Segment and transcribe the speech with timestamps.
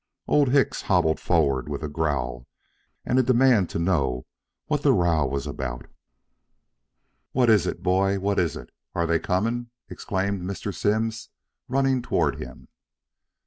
[0.27, 2.47] Old Hicks hobbled forward with a growl
[3.05, 4.25] and a demand to know
[4.65, 5.85] what the row was about.
[7.33, 8.17] "What is it, boy?
[8.17, 8.71] What is it?
[8.95, 10.73] Are they coming!" exclaimed Mr.
[10.73, 11.29] Simms,
[11.67, 12.67] running toward him.